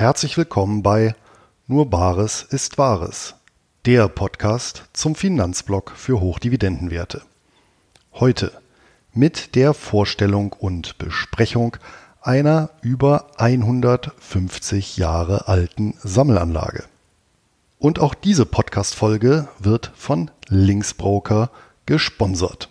herzlich 0.00 0.38
willkommen 0.38 0.82
bei 0.82 1.14
Nur 1.66 1.90
Bares 1.90 2.42
ist 2.42 2.78
Wahres, 2.78 3.34
der 3.84 4.08
Podcast 4.08 4.84
zum 4.94 5.14
Finanzblock 5.14 5.92
für 5.94 6.20
Hochdividendenwerte. 6.20 7.20
Heute 8.14 8.50
mit 9.12 9.54
der 9.56 9.74
Vorstellung 9.74 10.54
und 10.54 10.96
Besprechung 10.96 11.76
einer 12.22 12.70
über 12.80 13.26
150 13.36 14.96
Jahre 14.96 15.48
alten 15.48 15.92
Sammelanlage. 16.02 16.84
Und 17.78 17.98
auch 17.98 18.14
diese 18.14 18.46
Podcast-Folge 18.46 19.48
wird 19.58 19.92
von 19.94 20.30
Linksbroker 20.48 21.50
gesponsert. 21.84 22.70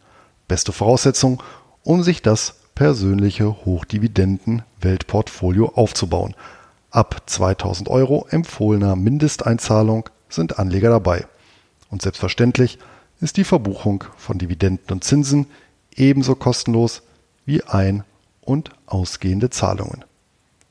Beste 0.51 0.71
Voraussetzung, 0.73 1.41
um 1.81 2.03
sich 2.03 2.21
das 2.21 2.55
persönliche 2.75 3.63
Hochdividenden-Weltportfolio 3.63 5.71
aufzubauen. 5.75 6.35
Ab 6.89 7.21
2000 7.25 7.87
Euro 7.87 8.27
empfohlener 8.29 8.97
Mindesteinzahlung 8.97 10.09
sind 10.27 10.59
Anleger 10.59 10.89
dabei. 10.89 11.25
Und 11.89 12.01
selbstverständlich 12.01 12.79
ist 13.21 13.37
die 13.37 13.45
Verbuchung 13.45 14.03
von 14.17 14.39
Dividenden 14.39 14.91
und 14.91 15.05
Zinsen 15.05 15.47
ebenso 15.95 16.35
kostenlos 16.35 17.01
wie 17.45 17.63
ein- 17.63 18.03
und 18.41 18.71
ausgehende 18.87 19.51
Zahlungen. 19.51 20.03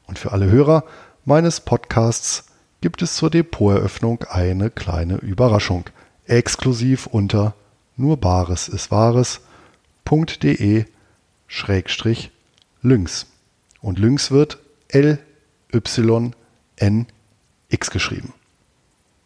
Und 0.06 0.18
für 0.18 0.32
alle 0.32 0.50
Hörer 0.50 0.84
meines 1.24 1.62
Podcasts 1.62 2.44
gibt 2.82 3.00
es 3.00 3.14
zur 3.14 3.30
Depoteröffnung 3.30 4.24
eine 4.28 4.68
kleine 4.68 5.16
Überraschung 5.16 5.84
exklusiv 6.26 7.06
unter 7.06 7.54
nur 7.96 8.18
Bares 8.18 8.68
ist 8.68 8.90
Wahres.de 8.90 9.48
Schrägstrich 11.46 12.32
Lynx. 12.82 13.26
Und 13.80 13.98
Lynx 14.00 14.32
wird 14.32 14.58
L 14.88 15.20
Y 15.72 16.32
N 16.76 17.06
X 17.68 17.90
geschrieben. 17.90 18.34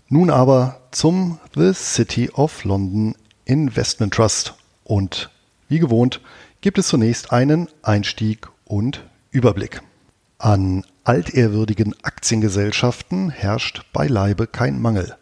Nun 0.09 0.29
aber 0.29 0.83
zum 0.91 1.39
The 1.55 1.73
City 1.73 2.29
of 2.31 2.65
London 2.65 3.15
Investment 3.47 4.13
Trust. 4.13 4.55
Und 4.85 5.31
wie 5.69 5.79
gewohnt 5.79 6.21
gibt 6.61 6.77
es 6.77 6.89
zunächst 6.89 7.33
einen 7.33 7.69
Einstieg 7.83 8.49
und 8.67 9.05
Überblick. 9.31 9.81
An 10.37 10.85
altehrwürdigen 11.05 11.95
Aktiengesellschaften 12.03 13.31
herrscht 13.31 13.87
beileibe 13.95 14.47
kein 14.47 14.83
Mangel. 14.83 15.17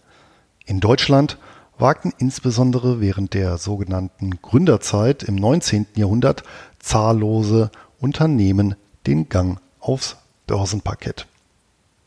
In 0.66 0.80
Deutschland 0.80 1.38
wagten 1.78 2.12
insbesondere 2.18 3.00
während 3.00 3.34
der 3.34 3.58
sogenannten 3.58 4.42
Gründerzeit 4.42 5.22
im 5.22 5.36
19. 5.36 5.86
Jahrhundert 5.94 6.44
zahllose 6.78 7.70
Unternehmen 8.00 8.76
den 9.06 9.28
Gang 9.28 9.60
aufs 9.80 10.16
Börsenparkett. 10.46 11.26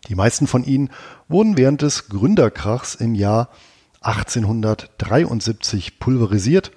Die 0.08 0.16
meisten 0.16 0.48
von 0.48 0.64
ihnen 0.64 0.90
wurden 1.28 1.58
während 1.58 1.82
des 1.82 2.10
Gründerkrachs 2.10 2.96
im 2.96 3.16
Jahr 3.16 3.50
1873 4.02 6.00
pulverisiert, 6.00 6.72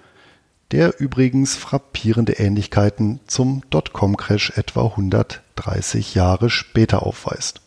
der 0.70 0.98
übrigens 1.00 1.56
frappierende 1.56 2.34
Ähnlichkeiten 2.34 3.20
zum 3.26 3.62
Dotcom-Crash 3.70 4.50
etwa 4.56 4.86
130 4.86 6.14
Jahre 6.14 6.50
später 6.50 7.02
aufweist. 7.04 7.60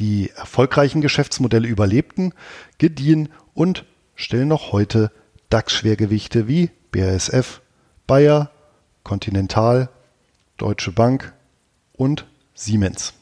Die 0.00 0.30
erfolgreichen 0.30 1.00
Geschäftsmodelle 1.00 1.68
überlebten, 1.68 2.32
gediehen 2.78 3.28
und 3.54 3.84
stellen 4.14 4.48
noch 4.48 4.72
heute 4.72 5.10
DAX-Schwergewichte 5.50 6.48
wie 6.48 6.70
BASF, 6.92 7.60
Bayer, 8.06 8.50
Continental, 9.02 9.88
Deutsche 10.56 10.92
Bank 10.92 11.32
und 11.92 12.26
Siemens. 12.54 13.14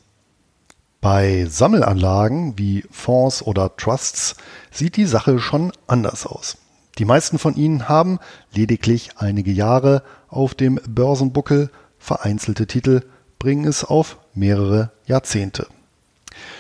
Bei 1.01 1.47
Sammelanlagen 1.49 2.59
wie 2.59 2.85
Fonds 2.91 3.43
oder 3.43 3.77
Trusts 3.77 4.37
sieht 4.71 4.97
die 4.97 5.07
Sache 5.07 5.41
schon 5.41 5.73
anders 5.87 6.27
aus. 6.27 6.59
Die 6.99 7.05
meisten 7.05 7.39
von 7.39 7.57
ihnen 7.57 7.89
haben 7.89 8.19
lediglich 8.53 9.11
einige 9.17 9.51
Jahre 9.51 10.03
auf 10.29 10.55
dem 10.55 10.79
Börsenbuckel, 10.87 11.71
vereinzelte 11.99 12.67
Titel 12.67 13.03
bringen 13.39 13.65
es 13.65 13.85
auf 13.85 14.19
mehrere 14.35 14.93
Jahrzehnte. 15.07 15.67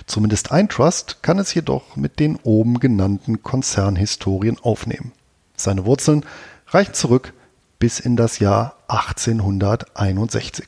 Zumindest 0.06 0.52
ein 0.52 0.68
Trust 0.68 1.22
kann 1.22 1.38
es 1.38 1.54
jedoch 1.54 1.96
mit 1.96 2.18
den 2.18 2.36
oben 2.42 2.80
genannten 2.80 3.42
Konzernhistorien 3.42 4.58
aufnehmen. 4.60 5.12
Seine 5.56 5.84
Wurzeln 5.84 6.24
reichen 6.68 6.94
zurück 6.94 7.32
bis 7.78 8.00
in 8.00 8.16
das 8.16 8.38
Jahr 8.38 8.76
1861. 8.88 10.66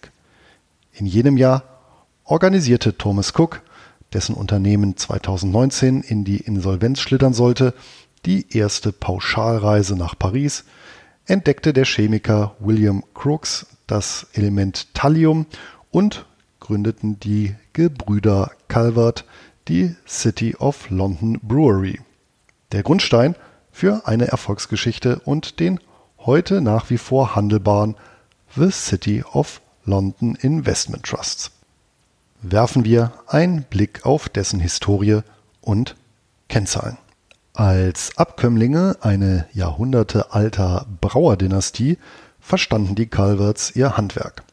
In 0.93 1.07
jenem 1.07 1.37
Jahr 1.37 1.63
organisierte 2.25 2.97
Thomas 2.97 3.33
Cook, 3.37 3.63
dessen 4.13 4.35
Unternehmen 4.35 4.97
2019 4.97 6.03
in 6.03 6.25
die 6.25 6.39
Insolvenz 6.39 7.01
schlittern 7.01 7.35
sollte, 7.35 7.75
die 8.27 8.57
erste 8.57 8.93
Pauschalreise 8.93 9.97
nach 9.97 10.19
Paris, 10.19 10.65
entdeckte 11.27 11.73
der 11.73 11.85
Chemiker 11.85 12.55
William 12.59 13.05
Crookes 13.15 13.67
das 13.87 14.27
Element 14.33 14.95
Thallium 14.95 15.47
und 15.91 16.27
gründeten 16.65 17.21
die 17.21 17.55
Gebrüder 17.75 18.51
Calvert 18.69 19.27
die 19.69 19.95
City 20.09 20.57
of 20.57 20.89
London 20.89 21.39
Brewery. 21.43 22.01
Der 22.73 22.83
Grundstein 22.83 23.37
für 23.71 24.09
eine 24.09 24.29
Erfolgsgeschichte 24.29 25.21
und 25.27 25.61
den 25.61 25.79
heute 26.21 26.63
nach 26.63 26.89
wie 26.89 26.97
vor 26.97 27.35
handelbaren 27.35 27.97
The 28.57 28.71
City 28.71 29.23
of 29.23 29.61
London 29.85 30.37
Investment 30.37 31.05
Trusts. 31.05 31.51
Werfen 32.41 32.85
wir 32.85 33.13
einen 33.27 33.65
Blick 33.65 34.07
auf 34.07 34.31
dessen 34.31 34.59
Historie 34.59 35.21
und 35.61 35.97
Kennzahlen. 36.49 36.97
Als 37.53 38.17
Abkömmlinge 38.17 38.97
eine 39.03 39.47
jahrhundertealter 39.53 40.87
Brauerdynastie 41.03 41.99
verstanden 42.41 42.95
die 42.95 43.07
Calverts 43.07 43.77
ihr 43.77 43.99
Handwerk. 43.99 44.45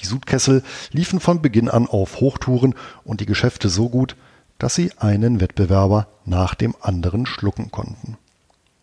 Die 0.00 0.06
Sudkessel 0.06 0.62
liefen 0.92 1.20
von 1.20 1.42
Beginn 1.42 1.68
an 1.68 1.86
auf 1.86 2.20
Hochtouren 2.20 2.74
und 3.04 3.20
die 3.20 3.26
Geschäfte 3.26 3.68
so 3.68 3.88
gut, 3.88 4.16
dass 4.58 4.74
sie 4.74 4.92
einen 4.98 5.40
Wettbewerber 5.40 6.08
nach 6.24 6.54
dem 6.54 6.74
anderen 6.80 7.26
schlucken 7.26 7.70
konnten. 7.70 8.16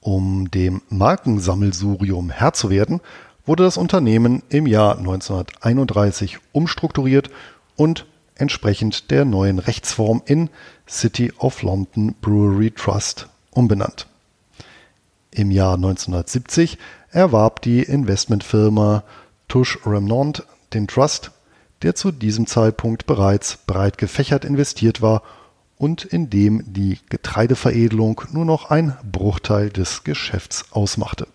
Um 0.01 0.51
dem 0.51 0.81
Markensammelsurium 0.90 2.29
Herr 2.29 2.53
zu 2.53 2.69
werden, 2.69 3.01
wurde 3.46 3.63
das 3.63 3.78
Unternehmen 3.78 4.44
im 4.50 4.68
Jahr 4.68 4.97
1931 4.97 6.40
umstrukturiert 6.51 7.30
und 7.75 8.06
entsprechend 8.35 9.12
der 9.12 9.25
neuen 9.25 9.60
Rechtsform 9.60 10.21
in 10.25 10.50
City 10.88 11.31
of 11.38 11.62
London 11.62 12.15
Brewery 12.21 12.71
Trust 12.71 13.27
umbenannt. 13.51 14.07
Im 15.31 15.51
Jahr 15.51 15.75
1970 15.75 16.77
erwarb 17.12 17.62
die 17.62 17.81
Investmentfirma 17.81 19.04
Touche 19.48 19.80
Remnant 19.86 20.45
den 20.74 20.88
Trust, 20.88 21.31
der 21.81 21.96
zu 21.96 22.12
diesem 22.12 22.48
Zeitpunkt 22.48 23.06
bereits 23.06 23.58
breit 23.58 23.98
gefächert 23.98 24.46
investiert 24.46 25.02
war 25.02 25.22
und 25.78 26.06
in 26.06 26.30
dem 26.30 26.64
die 26.66 27.00
Getreideveredelung 27.10 28.22
nur 28.31 28.46
noch 28.46 28.70
ein 28.70 28.96
Bruchteil 29.10 29.70
des 29.70 30.04
Geschäfts 30.04 30.66
ausmachte. 30.72 31.28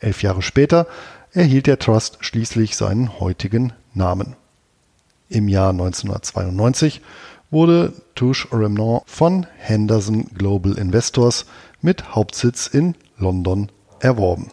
Elf 0.00 0.22
Jahre 0.22 0.42
später 0.42 0.86
erhielt 1.32 1.66
der 1.66 1.78
Trust 1.78 2.18
schließlich 2.20 2.76
seinen 2.76 3.20
heutigen 3.20 3.72
Namen. 3.94 4.36
Im 5.28 5.48
Jahr 5.48 5.70
1992 5.70 7.00
wurde 7.50 7.94
Touche 8.14 8.48
Remnant 8.52 9.02
von 9.06 9.46
Henderson 9.56 10.26
Global 10.34 10.76
Investors 10.76 11.46
mit 11.80 12.14
Hauptsitz 12.14 12.66
in 12.66 12.94
London 13.16 13.70
erworben 14.00 14.50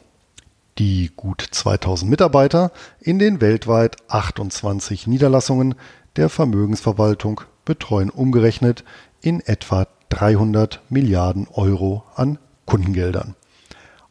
die 0.82 1.12
gut 1.16 1.46
2000 1.52 2.10
Mitarbeiter 2.10 2.72
in 3.00 3.20
den 3.20 3.40
weltweit 3.40 3.98
28 4.08 5.06
Niederlassungen 5.06 5.76
der 6.16 6.28
Vermögensverwaltung 6.28 7.42
betreuen 7.66 8.10
umgerechnet 8.10 8.84
in 9.22 9.42
etwa 9.42 9.86
300 10.10 10.82
Milliarden 10.90 11.48
Euro 11.54 12.04
an 12.16 12.40
Kundengeldern. 12.66 13.36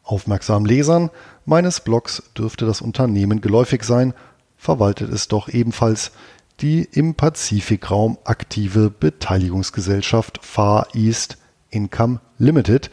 Aufmerksamen 0.01 0.65
Lesern 0.65 1.09
meines 1.43 1.81
Blogs 1.81 2.23
dürfte 2.37 2.65
das 2.65 2.79
Unternehmen 2.79 3.41
geläufig 3.41 3.83
sein, 3.83 4.13
verwaltet 4.55 5.11
es 5.11 5.27
doch 5.27 5.49
ebenfalls 5.49 6.13
die 6.61 6.87
im 6.89 7.15
Pazifikraum 7.15 8.17
aktive 8.23 8.89
Beteiligungsgesellschaft 8.89 10.39
Far 10.41 10.87
East 10.93 11.37
Income 11.69 12.21
Limited, 12.37 12.91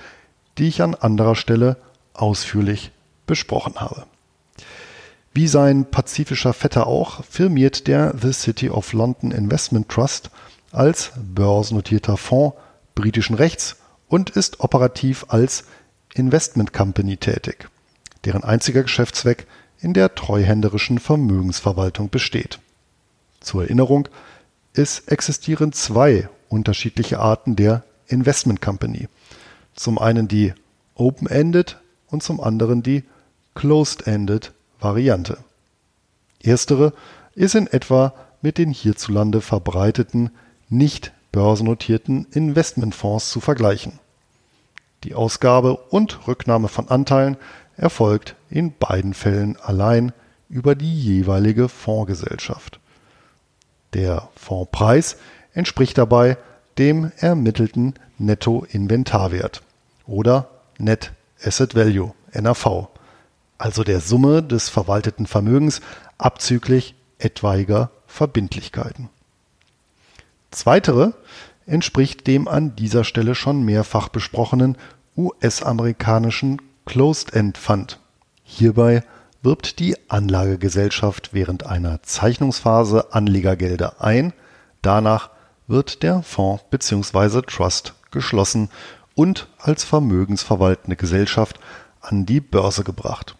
die 0.59 0.67
ich 0.67 0.83
an 0.83 0.97
anderer 0.97 1.37
Stelle 1.37 1.77
ausführlich 2.13 2.91
besprochen 3.29 3.77
habe. 3.77 4.07
Wie 5.33 5.47
sein 5.47 5.89
pazifischer 5.89 6.53
Vetter 6.53 6.89
auch, 6.89 7.23
firmiert 7.25 7.87
der 7.87 8.13
The 8.21 8.33
City 8.33 8.71
of 8.71 8.93
London 8.93 9.31
Investment 9.31 9.89
Trust 9.89 10.31
als 10.73 11.13
börsennotierter 11.17 12.17
Fonds 12.17 12.57
britischen 12.97 13.37
Rechts 13.37 13.77
und 14.09 14.31
ist 14.31 14.59
operativ 14.59 15.27
als 15.29 15.65
Investment 16.15 16.73
Company 16.73 17.17
tätig, 17.17 17.69
deren 18.25 18.43
einziger 18.43 18.83
Geschäftszweck 18.83 19.47
in 19.79 19.95
der 19.95 20.17
treuhänderischen 20.17 20.99
Vermögensverwaltung 20.99 22.11
besteht. 22.11 22.59
Zur 23.41 23.63
Erinnerung, 23.63 24.09
es 24.73 25.01
existieren 25.07 25.73
zwei 25.73 26.29
unterschiedliche 26.49 27.21
Arten 27.21 27.55
der 27.55 27.85
Investment 28.09 28.61
Company. 28.61 29.09
Zum 29.75 29.99
einen 29.99 30.27
die 30.27 30.53
Open-Ended 30.95 31.79
und 32.09 32.23
zum 32.23 32.41
anderen 32.41 32.83
die 32.83 33.05
Closed-Ended 33.59 34.53
Variante. 34.79 35.39
Erstere 36.41 36.93
ist 37.35 37.57
in 37.57 37.67
etwa 37.67 38.15
mit 38.41 38.57
den 38.57 38.71
hierzulande 38.71 39.41
verbreiteten 39.41 40.31
nicht 40.69 41.11
börsennotierten 41.33 42.29
Investmentfonds 42.31 43.31
zu 43.31 43.41
vergleichen. 43.41 43.99
Die 45.03 45.17
Ausgabe 45.17 45.77
und 45.77 46.29
Rücknahme 46.29 46.69
von 46.69 46.87
Anteilen 46.87 47.37
erfolgt 47.77 48.37
in 48.49 48.73
beiden 48.79 49.13
Fällen 49.13 49.57
allein 49.57 50.13
über 50.49 50.77
die 50.77 50.97
jeweilige 50.97 51.69
Fondsgesellschaft. 51.69 52.79
Der 53.93 54.29
Fondspreis 54.37 55.17
entspricht 55.53 55.99
dabei 55.99 56.39
dem 56.79 57.11
ermittelten 57.17 57.95
Nettoinventarwert 58.19 59.63
oder 60.07 60.49
Net 60.79 61.11
Asset 61.43 61.75
Value 61.75 62.15
NAV, 62.33 62.89
also 63.59 63.85
der 63.85 64.01
Summe 64.01 64.43
des 64.43 64.69
verwalteten 64.69 65.27
Vermögens 65.27 65.81
abzüglich 66.17 66.95
etwaiger 67.19 67.91
Verbindlichkeiten. 68.07 69.11
Zweitere 70.51 71.13
entspricht 71.67 72.27
dem 72.27 72.49
an 72.49 72.75
dieser 72.77 73.05
Stelle 73.05 73.35
schon 73.35 73.63
mehrfach 73.63 74.09
besprochenen 74.09 74.79
US-amerikanischen 75.17 76.63
Closed-End 76.87 77.59
Fund. 77.59 77.99
Hierbei 78.45 79.03
wirbt 79.43 79.79
die 79.79 79.97
Anlagegesellschaft 80.09 81.35
während 81.35 81.67
einer 81.67 82.03
Zeichnungsphase 82.03 83.13
Anlegergelder 83.13 84.01
ein, 84.01 84.33
danach 84.81 85.31
wird 85.67 86.03
der 86.03 86.23
Fonds 86.23 86.65
bzw. 86.71 87.43
Trust 87.43 87.95
geschlossen 88.11 88.71
und 89.15 89.49
als 89.59 89.85
vermögensverwaltende 89.85 90.97
Gesellschaft 90.97 91.61
an 92.01 92.25
die 92.25 92.41
Börse 92.41 92.85
gebracht. 92.85 93.37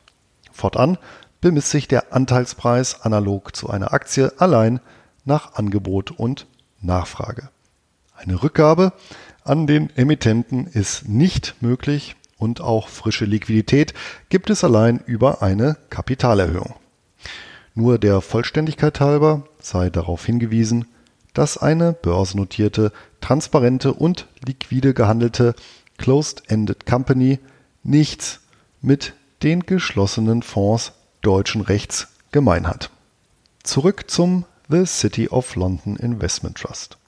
Fortan 0.59 0.99
bemisst 1.41 1.71
sich 1.71 1.87
der 1.87 2.13
Anteilspreis 2.13 3.03
analog 3.03 3.55
zu 3.55 3.71
einer 3.71 3.93
Aktie 3.93 4.33
allein 4.39 4.81
nach 5.25 5.55
Angebot 5.55 6.11
und 6.11 6.47
Nachfrage. 6.81 7.49
Eine 8.17 8.43
Rückgabe 8.43 8.93
an 9.45 9.69
den 9.69 9.89
Emittenten 9.97 10.67
ist 10.67 11.09
nicht 11.09 11.55
möglich 11.61 12.17
und 12.39 12.61
auch 12.61 12.89
frische 12.89 13.25
Liquidität 13.25 13.95
gibt 14.31 14.51
es 14.51 14.65
allein 14.65 15.01
über 15.07 15.43
eine 15.43 15.77
Kapitalerhöhung. 15.91 16.75
Nur 17.75 17.99
der 17.99 18.21
Vollständigkeit 18.21 18.99
halber 18.99 19.45
sei 19.61 19.91
darauf 19.91 20.27
hingewiesen, 20.27 20.87
dass 21.35 21.57
eine 21.57 21.93
börsennotierte, 21.93 22.93
transparente 23.21 23.93
und 23.93 24.27
liquide 24.45 24.93
gehandelte 24.93 25.55
Closed-Ended 25.99 26.85
Company 26.85 27.39
nichts 27.85 28.41
mit 28.81 29.15
den 29.43 29.61
geschlossenen 29.65 30.43
Fonds 30.43 30.93
deutschen 31.23 31.61
Rechts 31.61 32.09
gemein 32.33 32.67
hat. 32.67 32.91
Zurück 33.63 34.05
zum 34.09 34.45
The 34.69 34.85
City 34.87 35.29
of 35.29 35.57
London 35.57 35.97
Investment 35.97 36.59
Trust. 36.59 36.99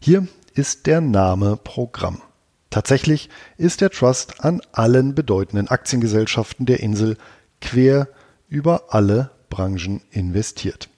Hier 0.00 0.26
ist 0.54 0.86
der 0.86 1.00
Name 1.00 1.56
Programm. 1.56 2.20
Tatsächlich 2.70 3.28
ist 3.56 3.80
der 3.80 3.90
Trust 3.90 4.44
an 4.44 4.60
allen 4.72 5.14
bedeutenden 5.14 5.68
Aktiengesellschaften 5.68 6.66
der 6.66 6.80
Insel 6.80 7.16
quer 7.60 8.08
über 8.48 8.86
alle 8.88 9.30
Branchen 9.48 10.00
investiert. 10.10 10.88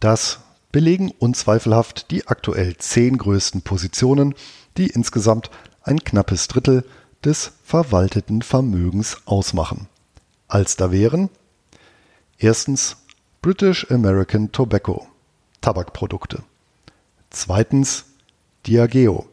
Das 0.00 0.40
belegen 0.70 1.12
unzweifelhaft 1.18 2.10
die 2.10 2.26
aktuell 2.26 2.76
zehn 2.76 3.18
größten 3.18 3.62
Positionen, 3.62 4.34
die 4.76 4.88
insgesamt 4.88 5.50
ein 5.82 6.02
knappes 6.02 6.48
Drittel 6.48 6.84
des 7.24 7.52
verwalteten 7.64 8.42
Vermögens 8.42 9.18
ausmachen. 9.24 9.88
Als 10.54 10.76
da 10.76 10.92
wären 10.92 11.30
erstens 12.38 12.98
British 13.42 13.90
American 13.90 14.52
Tobacco 14.52 15.08
Tabakprodukte. 15.60 16.44
Zweitens 17.30 18.04
Diageo 18.64 19.28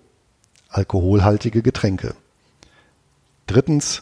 alkoholhaltige 0.70 1.62
Getränke. 1.62 2.16
Drittens 3.46 4.02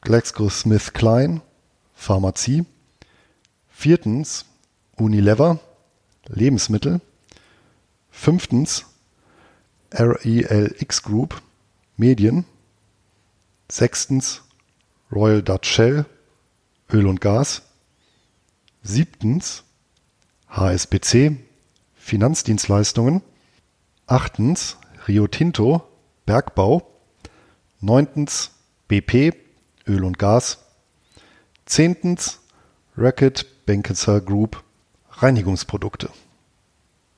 GlaxoSmithKline 0.00 1.42
Pharmazie. 1.94 2.64
Viertens 3.68 4.46
Unilever 4.96 5.60
Lebensmittel. 6.28 7.02
Fünftens 8.10 8.86
RELX 9.92 11.02
Group 11.02 11.42
Medien. 11.98 12.46
Sechstens 13.70 14.40
Royal 15.12 15.42
Dutch 15.42 15.68
Shell 15.68 16.06
Öl 16.92 17.06
und 17.06 17.22
Gas. 17.22 17.62
Siebtens 18.82 19.64
HSBC 20.48 21.36
Finanzdienstleistungen. 21.94 23.22
Achtens 24.06 24.76
Rio 25.08 25.26
Tinto 25.26 25.88
Bergbau. 26.26 26.86
Neuntens 27.80 28.50
BP 28.88 29.34
Öl 29.86 30.04
und 30.04 30.18
Gas. 30.18 30.58
Zehntens 31.64 32.40
Racket 32.96 33.64
Benkeser 33.64 34.20
Group 34.20 34.62
Reinigungsprodukte. 35.12 36.10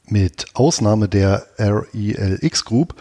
Mit 0.07 0.47
Ausnahme 0.55 1.09
der 1.09 1.49
RELX 1.59 2.65
Group 2.65 2.95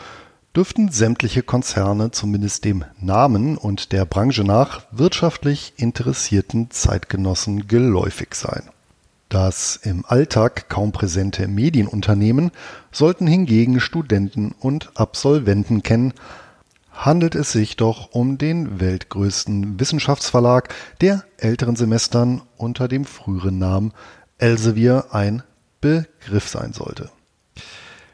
dürften 0.56 0.90
sämtliche 0.90 1.42
Konzerne 1.42 2.12
zumindest 2.12 2.66
dem 2.66 2.86
Namen 3.00 3.58
und 3.58 3.92
der 3.92 4.06
Branche 4.06 4.44
nach 4.44 4.86
wirtschaftlich 4.92 5.74
interessierten 5.78 6.70
Zeitgenossen 6.70 7.68
geläufig 7.68 8.36
sein. 8.36 8.64
Das 9.30 9.78
im 9.78 10.06
Alltag 10.06 10.70
kaum 10.70 10.92
präsente 10.92 11.48
Medienunternehmen 11.48 12.52
sollten 12.92 13.26
hingegen 13.26 13.80
Studenten 13.80 14.54
und 14.60 14.92
Absolventen 14.94 15.82
kennen, 15.82 16.14
handelt 16.92 17.34
es 17.34 17.52
sich 17.52 17.76
doch 17.76 18.12
um 18.12 18.38
den 18.38 18.80
weltgrößten 18.80 19.80
Wissenschaftsverlag, 19.80 20.72
der 21.02 21.24
älteren 21.38 21.76
Semestern 21.76 22.44
unter 22.58 22.88
dem 22.88 23.06
früheren 23.06 23.58
Namen 23.58 23.92
Elsevier 24.38 25.06
ein 25.12 25.42
Begriff 25.82 26.48
sein 26.48 26.74
sollte. 26.74 27.10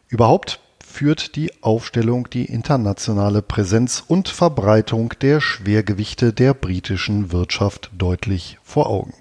Überhaupt 0.07 0.61
führt 0.99 1.37
die 1.37 1.63
Aufstellung 1.63 2.29
die 2.29 2.43
internationale 2.43 3.41
Präsenz 3.41 4.03
und 4.05 4.27
Verbreitung 4.27 5.13
der 5.21 5.39
Schwergewichte 5.39 6.33
der 6.33 6.53
britischen 6.53 7.31
Wirtschaft 7.31 7.89
deutlich 7.97 8.57
vor 8.63 8.87
Augen. 8.87 9.13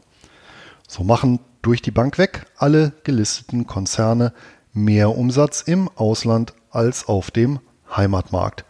So 0.89 1.05
machen 1.05 1.39
durch 1.63 1.81
die 1.81 1.93
Bank 1.93 2.19
weg 2.19 2.47
alle 2.57 2.95
gelisteten 3.05 3.69
Konzerne 3.69 4.33
mehr 4.73 5.17
Umsatz 5.17 5.63
im 5.63 5.89
Ausland 5.95 6.53
als 6.73 7.07
auf 7.07 7.31
dem 7.31 7.61
Heimatmarkt 7.97 8.65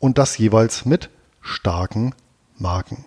und 0.00 0.18
das 0.18 0.36
jeweils 0.36 0.84
mit 0.84 1.10
starken 1.40 2.12
Marken. 2.56 3.04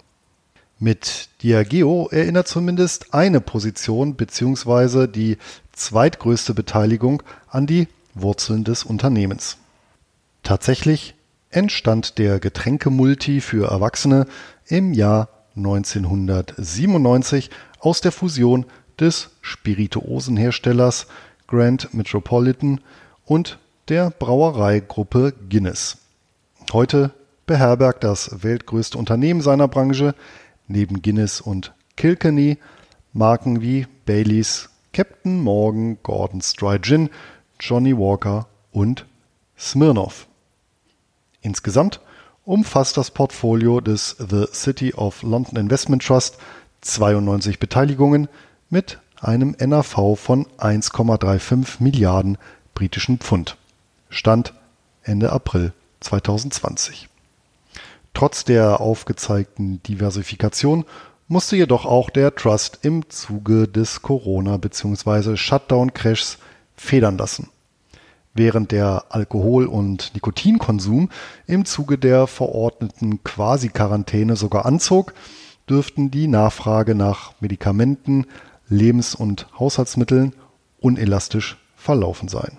Mit 0.79 1.27
Diageo 1.43 2.07
erinnert 2.09 2.47
zumindest 2.47 3.13
eine 3.13 3.41
Position 3.41 4.15
bzw. 4.15 5.07
die 5.07 5.37
zweitgrößte 5.73 6.53
Beteiligung 6.53 7.21
an 7.49 7.67
die 7.67 7.89
Wurzeln 8.13 8.63
des 8.63 8.83
Unternehmens. 8.83 9.57
Tatsächlich 10.43 11.15
entstand 11.49 12.17
der 12.17 12.39
Getränkemulti 12.39 13.41
für 13.41 13.69
Erwachsene 13.69 14.25
im 14.67 14.93
Jahr 14.93 15.29
1997 15.55 17.49
aus 17.79 18.01
der 18.01 18.11
Fusion 18.11 18.65
des 18.99 19.29
Spirituosenherstellers 19.41 21.07
Grand 21.47 21.93
Metropolitan 21.93 22.79
und 23.25 23.59
der 23.89 24.09
Brauereigruppe 24.09 25.33
Guinness. 25.49 25.97
Heute 26.71 27.11
beherbergt 27.45 28.03
das 28.03 28.43
weltgrößte 28.43 28.97
Unternehmen 28.97 29.41
seiner 29.41 29.67
Branche 29.67 30.15
neben 30.67 31.01
Guinness 31.01 31.41
und 31.41 31.73
Kilkenny 31.97 32.57
Marken 33.13 33.61
wie 33.61 33.87
Baileys, 34.05 34.69
Captain 34.93 35.41
Morgan, 35.41 35.97
Gordon 36.01 36.41
Stride 36.41 36.81
Gin, 36.81 37.09
Johnny 37.61 37.97
Walker 37.97 38.47
und 38.71 39.05
Smirnoff. 39.57 40.27
Insgesamt 41.41 42.01
umfasst 42.43 42.97
das 42.97 43.11
Portfolio 43.11 43.79
des 43.81 44.15
The 44.17 44.47
City 44.51 44.93
of 44.93 45.23
London 45.23 45.57
Investment 45.57 46.03
Trust 46.03 46.37
92 46.81 47.59
Beteiligungen 47.59 48.27
mit 48.69 48.99
einem 49.19 49.55
NAV 49.59 50.17
von 50.19 50.47
1,35 50.57 51.75
Milliarden 51.79 52.37
britischen 52.73 53.19
Pfund. 53.19 53.57
Stand 54.09 54.53
Ende 55.03 55.31
April 55.31 55.73
2020. 55.99 57.07
Trotz 58.13 58.43
der 58.43 58.81
aufgezeigten 58.81 59.81
Diversifikation 59.83 60.85
musste 61.27 61.55
jedoch 61.55 61.85
auch 61.85 62.09
der 62.09 62.35
Trust 62.35 62.79
im 62.81 63.07
Zuge 63.09 63.67
des 63.67 64.01
Corona- 64.01 64.57
bzw. 64.57 65.37
Shutdown-Crashs 65.37 66.37
federn 66.81 67.17
lassen. 67.17 67.49
Während 68.33 68.71
der 68.71 69.05
Alkohol- 69.09 69.67
und 69.67 70.13
Nikotinkonsum 70.15 71.09
im 71.45 71.65
Zuge 71.65 71.97
der 71.97 72.27
verordneten 72.27 73.23
Quasi-Quarantäne 73.23 74.35
sogar 74.35 74.65
anzog, 74.65 75.13
dürften 75.69 76.11
die 76.11 76.27
Nachfrage 76.27 76.95
nach 76.95 77.33
Medikamenten, 77.39 78.25
Lebens- 78.67 79.15
und 79.15 79.47
Haushaltsmitteln 79.59 80.33
unelastisch 80.79 81.57
verlaufen 81.75 82.29
sein. 82.29 82.57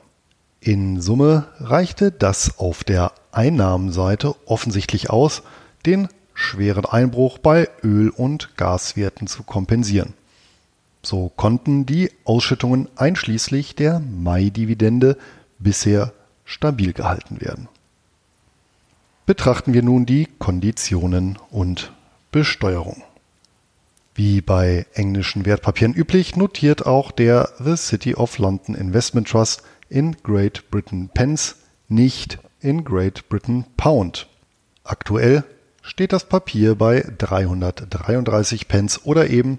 In 0.61 1.01
Summe 1.01 1.49
reichte 1.59 2.13
das 2.13 2.59
auf 2.59 2.85
der 2.85 3.13
Einnahmenseite 3.33 4.37
offensichtlich 4.47 5.11
aus, 5.11 5.43
den 5.85 6.07
schweren 6.35 6.85
Einbruch 6.85 7.39
bei 7.39 7.69
Öl- 7.83 8.11
und 8.11 8.57
Gaswerten 8.57 9.27
zu 9.27 9.43
kompensieren. 9.43 10.15
So 11.03 11.31
konnten 11.37 11.85
die 11.85 12.11
Ausschüttungen 12.25 12.89
einschließlich 12.97 13.75
der 13.75 14.01
Mai-Dividende 14.01 15.17
bisher 15.59 16.13
stabil 16.45 16.93
gehalten 16.93 17.41
werden. 17.41 17.69
Betrachten 19.27 19.75
wir 19.75 19.83
nun 19.83 20.07
die 20.07 20.29
Konditionen 20.39 21.39
und 21.51 21.93
Besteuerung. 22.31 23.03
Wie 24.15 24.41
bei 24.41 24.87
englischen 24.93 25.47
Wertpapieren 25.47 25.95
üblich, 25.95 26.37
notiert 26.37 26.87
auch 26.87 27.11
der 27.11 27.51
The 27.59 27.77
City 27.77 28.15
of 28.15 28.39
London 28.39 28.75
Investment 28.75 29.29
Trust 29.29 29.63
in 29.89 30.17
Great 30.23 30.71
Britain 30.71 31.09
Pence, 31.09 31.57
nicht 31.89 32.39
in 32.61 32.85
Great 32.85 33.29
Britain 33.29 33.65
Pound. 33.77 34.29
Aktuell 34.85 35.45
steht 35.83 36.13
das 36.13 36.29
Papier 36.29 36.75
bei 36.75 37.05
333 37.19 38.69
Pence 38.69 39.01
oder 39.05 39.31
eben 39.31 39.59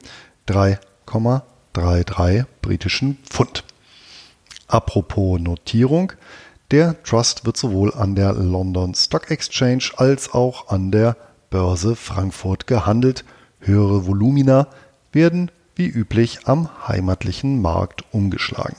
3,33 1.14 2.46
britischen 2.62 3.18
Pfund. 3.30 3.64
Apropos 4.68 5.40
Notierung, 5.40 6.14
der 6.72 7.02
Trust 7.04 7.46
wird 7.46 7.58
sowohl 7.58 7.94
an 7.94 8.16
der 8.16 8.34
London 8.34 8.96
Stock 8.96 9.30
Exchange 9.30 9.92
als 9.98 10.34
auch 10.34 10.70
an 10.70 10.92
der 10.92 11.16
Börse 11.50 11.96
Frankfurt 11.96 12.66
gehandelt. 12.66 13.26
Höhere 13.60 14.08
Volumina 14.08 14.68
werden 15.12 15.52
wie 15.76 15.88
üblich 15.88 16.48
am 16.48 16.70
heimatlichen 16.88 17.62
Markt 17.62 18.04
umgeschlagen. 18.12 18.78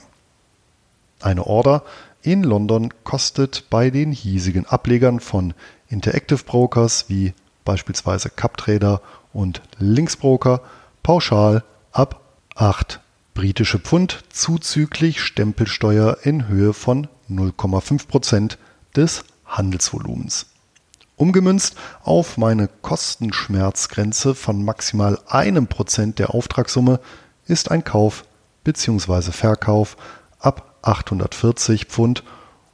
Eine 1.21 1.47
Order 1.47 1.83
in 2.21 2.43
London 2.43 2.93
kostet 3.03 3.69
bei 3.69 3.89
den 3.89 4.11
hiesigen 4.11 4.65
Ablegern 4.65 5.19
von 5.19 5.53
Interactive 5.87 6.43
Brokers 6.43 7.05
wie 7.07 7.33
beispielsweise 7.63 8.29
CupTrader 8.29 9.01
und 9.31 9.61
Linksbroker 9.79 10.61
pauschal 11.01 11.63
ab 11.91 12.24
8 12.55 13.01
britische 13.33 13.79
Pfund 13.79 14.23
zuzüglich 14.31 15.21
Stempelsteuer 15.21 16.19
in 16.23 16.47
Höhe 16.47 16.71
von 16.73 17.09
0,5 17.29 18.07
Prozent 18.07 18.57
des 18.95 19.25
Handelsvolumens. 19.45 20.45
Umgemünzt 21.17 21.75
auf 22.01 22.37
meine 22.37 22.69
Kostenschmerzgrenze 22.81 24.35
von 24.35 24.63
maximal 24.63 25.19
einem 25.27 25.67
Prozent 25.67 26.17
der 26.17 26.33
Auftragssumme 26.33 27.01
ist 27.45 27.71
ein 27.71 27.83
Kauf 27.83 28.23
bzw. 28.63 29.33
Verkauf 29.33 29.97
ab 30.39 30.75
840 30.81 31.85
Pfund 31.87 32.23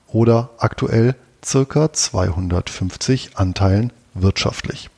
oder 0.06 0.52
aktuell 0.60 1.16
ca. 1.42 1.92
250 1.92 3.36
Anteilen 3.36 3.92
wirtschaftlich. 4.14 4.92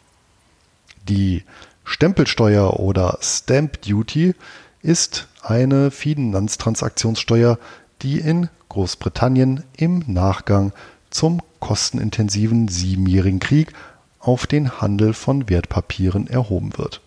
Die 1.08 1.46
Stempelsteuer 1.86 2.82
oder 2.82 3.18
Stamp 3.22 3.82
Duty 3.82 4.36
ist 4.84 5.28
eine 5.42 5.90
Finanztransaktionssteuer, 5.90 7.58
die 8.02 8.20
in 8.20 8.50
Großbritannien 8.70 9.63
im 9.78 10.04
Nachgang 10.08 10.74
zum 11.10 11.42
kostenintensiven 11.60 12.68
siebenjährigen 12.68 13.40
Krieg 13.40 13.74
auf 14.20 14.46
den 14.46 14.82
Handel 14.82 15.13
von 15.13 15.50
Wertpapieren 15.50 16.28
erhoben 16.28 16.78
wird. 16.78 17.02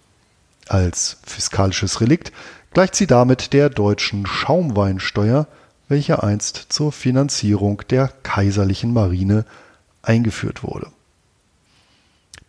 Als 0.68 1.18
fiskalisches 1.24 2.00
Relikt 2.00 2.32
gleicht 2.72 2.94
sie 2.94 3.06
damit 3.06 3.52
der 3.52 3.68
deutschen 3.68 4.26
Schaumweinsteuer, 4.26 5.46
welche 5.88 6.22
einst 6.22 6.66
zur 6.70 6.92
Finanzierung 6.92 7.82
der 7.90 8.08
kaiserlichen 8.22 8.92
Marine 8.92 9.44
eingeführt 10.02 10.62
wurde. 10.62 10.88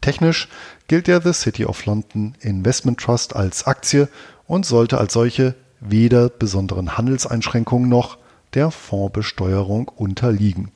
Technisch 0.01 0.47
gilt 0.87 1.07
der 1.07 1.21
The 1.21 1.33
City 1.33 1.65
of 1.65 1.85
London 1.85 2.35
Investment 2.39 2.99
Trust 2.99 3.35
als 3.35 3.67
Aktie 3.67 4.07
und 4.47 4.65
sollte 4.65 4.97
als 4.97 5.13
solche 5.13 5.55
weder 5.79 6.29
besonderen 6.29 6.97
Handelseinschränkungen 6.97 7.89
noch 7.89 8.17
der 8.53 8.71
Fondsbesteuerung 8.71 9.89
unterliegen. 9.89 10.71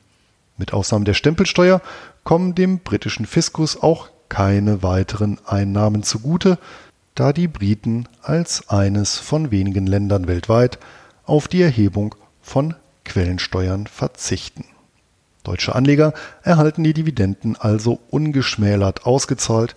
Mit 0.57 0.73
Ausnahme 0.73 1.05
der 1.05 1.13
Stempelsteuer 1.13 1.81
kommen 2.23 2.53
dem 2.53 2.79
britischen 2.79 3.25
Fiskus 3.25 3.81
auch 3.81 4.09
keine 4.29 4.83
weiteren 4.83 5.39
Einnahmen 5.45 6.03
zugute, 6.03 6.57
da 7.15 7.33
die 7.33 7.47
Briten 7.47 8.07
als 8.21 8.69
eines 8.69 9.17
von 9.17 9.51
wenigen 9.51 9.87
Ländern 9.87 10.27
weltweit 10.27 10.79
auf 11.25 11.47
die 11.47 11.61
Erhebung 11.61 12.15
von 12.41 12.75
Quellensteuern 13.03 13.87
verzichten. 13.87 14.65
Deutsche 15.43 15.73
Anleger 15.73 16.13
erhalten 16.43 16.83
die 16.83 16.93
Dividenden 16.93 17.55
also 17.55 17.99
ungeschmälert 18.09 19.05
ausgezahlt, 19.05 19.75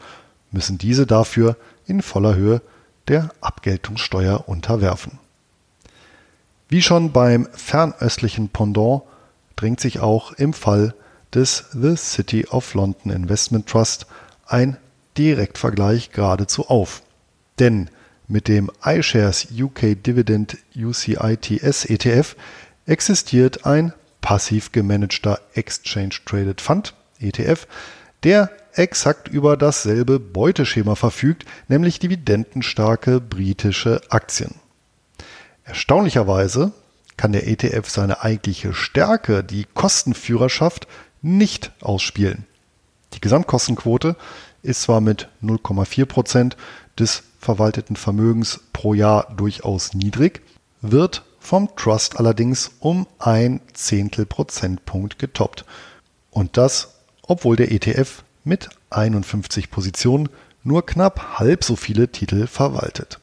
müssen 0.51 0.79
diese 0.79 1.07
dafür 1.07 1.57
in 1.87 2.03
voller 2.03 2.35
Höhe 2.35 2.61
der 3.09 3.31
Abgeltungssteuer 3.41 4.49
unterwerfen. 4.49 5.19
Wie 6.69 6.83
schon 6.83 7.13
beim 7.13 7.49
fernöstlichen 7.53 8.49
Pendant 8.49 9.03
drängt 9.57 9.81
sich 9.81 10.01
auch 10.01 10.33
im 10.33 10.53
Fall 10.53 10.95
des 11.33 11.65
The 11.73 11.97
City 11.97 12.47
of 12.47 12.75
London 12.75 13.13
Investment 13.13 13.69
Trust 13.69 14.07
ein 14.47 14.77
Direktvergleich 15.17 16.11
geradezu 16.11 16.69
auf. 16.69 17.03
Denn 17.59 17.91
mit 18.27 18.49
dem 18.49 18.71
iShares 18.85 19.49
UK 19.57 20.03
Dividend 20.03 20.57
UCITS 20.75 21.85
ETF 21.85 22.37
existiert 22.87 23.67
ein 23.67 23.93
passiv 24.21 24.73
gemanagter 24.73 25.41
Exchange 25.55 26.15
Traded 26.25 26.61
Fund 26.61 26.95
ETF, 27.21 27.67
der 28.23 28.51
exakt 28.75 29.29
über 29.29 29.57
dasselbe 29.57 30.19
Beuteschema 30.21 30.95
verfügt, 30.95 31.45
nämlich 31.69 31.99
dividendenstarke 31.99 33.21
britische 33.21 34.01
Aktien. 34.09 34.57
Erstaunlicherweise 35.65 36.73
kann 37.17 37.33
der 37.33 37.47
ETF 37.47 37.89
seine 37.89 38.23
eigentliche 38.23 38.75
Stärke, 38.75 39.45
die 39.45 39.67
Kostenführerschaft, 39.73 40.87
nicht 41.23 41.73
ausspielen. 41.81 42.47
Die 43.15 43.21
Gesamtkostenquote 43.21 44.17
ist 44.63 44.83
zwar 44.83 45.01
mit 45.01 45.29
0,4 45.43 46.07
Prozent 46.07 46.57
des 46.99 47.23
verwalteten 47.39 47.97
Vermögens 47.97 48.61
pro 48.73 48.95
Jahr 48.95 49.33
durchaus 49.37 49.95
niedrig, 49.95 50.43
wird 50.81 51.25
vom 51.39 51.75
Trust 51.77 52.19
allerdings 52.19 52.73
um 52.81 53.07
ein 53.19 53.61
Zehntel 53.75 54.27
Prozentpunkt 54.27 55.19
getoppt. 55.19 55.65
Und 56.31 56.57
das, 56.57 56.95
obwohl 57.23 57.57
der 57.57 57.71
ETF 57.71 58.25
mit 58.45 58.69
51 58.91 59.71
Positionen 59.71 60.29
nur 60.63 60.87
knapp 60.87 61.39
halb 61.39 61.65
so 61.65 61.77
viele 61.77 62.09
Titel 62.09 62.47
verwaltet. 62.47 63.19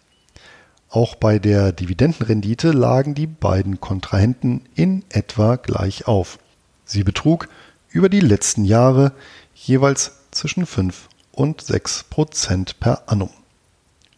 Auch 0.89 1.15
bei 1.15 1.39
der 1.39 1.71
Dividendenrendite 1.71 2.71
lagen 2.71 3.15
die 3.15 3.27
beiden 3.27 3.79
Kontrahenten 3.79 4.63
in 4.75 5.05
etwa 5.09 5.55
gleich 5.55 6.07
auf. 6.07 6.37
Sie 6.83 7.03
betrug 7.03 7.47
über 7.89 8.09
die 8.09 8.19
letzten 8.19 8.65
Jahre 8.65 9.13
jeweils 9.53 10.17
zwischen 10.31 10.65
5 10.65 11.07
und 11.31 11.61
6 11.61 12.05
Prozent 12.05 12.79
per 12.79 13.09
annum. 13.09 13.29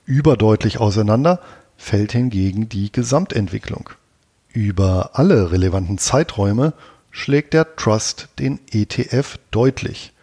Überdeutlich 0.06 0.80
auseinander 0.80 1.40
fällt 1.78 2.12
hingegen 2.12 2.70
die 2.70 2.92
Gesamtentwicklung. 2.92 3.90
Über 4.50 5.12
alle 5.14 5.52
relevanten 5.52 5.98
Zeiträume 5.98 6.74
schlägt 7.12 7.54
der 7.54 7.76
Trust 7.76 8.30
den 8.40 8.60
ETF 8.72 9.38
deutlich 9.52 10.14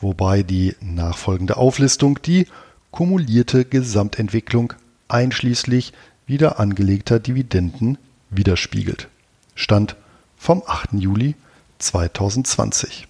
wobei 0.00 0.42
die 0.42 0.76
nachfolgende 0.80 1.56
Auflistung 1.56 2.20
die 2.22 2.46
kumulierte 2.90 3.64
Gesamtentwicklung 3.64 4.72
einschließlich 5.08 5.92
wieder 6.26 6.60
angelegter 6.60 7.18
Dividenden 7.18 7.98
widerspiegelt. 8.30 9.08
Stand 9.54 9.96
vom 10.36 10.62
8. 10.66 10.94
Juli 10.94 11.34
2020. 11.78 13.08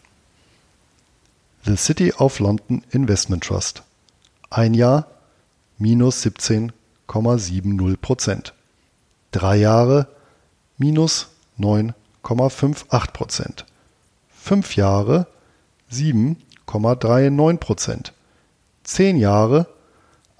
The 1.65 1.77
City 1.77 2.13
of 2.13 2.39
London 2.41 2.83
Investment 2.91 3.45
Trust. 3.45 3.83
Ein 4.51 4.75
Jahr 4.75 5.07
minus 5.79 6.25
17,70 6.25 7.97
Prozent. 7.97 8.53
Drei 9.33 9.57
Jahre 9.57 10.09
minus 10.79 11.29
9,58 11.59 13.13
Prozent. 13.13 13.65
Fünf 14.29 14.77
Jahre 14.77 15.27
7,39 16.67 17.59
Prozent. 17.59 18.13
Zehn 18.83 19.17
Jahre 19.17 19.69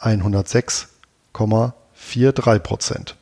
106,43 0.01 2.59
Prozent 2.59 3.15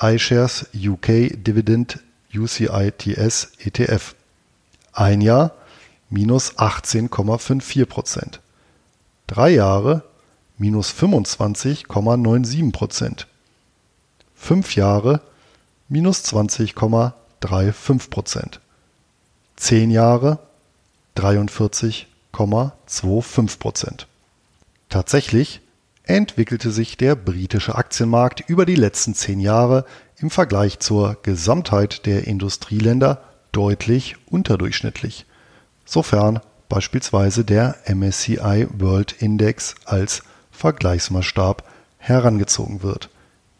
iShares 0.00 0.66
UK 0.74 1.30
Dividend 1.34 2.00
UCITS 2.34 3.52
ETF. 3.58 4.14
Ein 4.92 5.20
Jahr 5.20 5.52
minus 6.10 6.58
18,54 6.58 7.86
Prozent. 7.86 8.40
Drei 9.26 9.50
Jahre 9.50 10.02
minus 10.58 10.92
25,97 10.92 12.72
Prozent. 12.72 13.26
Fünf 14.34 14.74
Jahre 14.74 15.20
minus 15.88 16.24
20,35 16.24 18.10
Prozent. 18.10 18.60
Zehn 19.56 19.90
Jahre 19.90 20.40
43,25 21.16 23.58
Prozent. 23.58 24.06
Tatsächlich 24.88 25.60
entwickelte 26.04 26.70
sich 26.70 26.96
der 26.96 27.16
britische 27.16 27.74
Aktienmarkt 27.74 28.48
über 28.48 28.66
die 28.66 28.74
letzten 28.74 29.14
zehn 29.14 29.40
Jahre 29.40 29.84
im 30.18 30.30
Vergleich 30.30 30.78
zur 30.78 31.16
Gesamtheit 31.22 32.06
der 32.06 32.26
Industrieländer 32.26 33.22
deutlich 33.52 34.16
unterdurchschnittlich, 34.26 35.26
sofern 35.84 36.40
beispielsweise 36.68 37.44
der 37.44 37.76
MSCI 37.86 38.66
World 38.78 39.12
Index 39.20 39.74
als 39.84 40.22
Vergleichsmaßstab 40.50 41.64
herangezogen 41.98 42.82
wird, 42.82 43.10